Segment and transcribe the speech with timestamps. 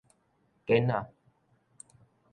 [0.65, 1.13] 繭仔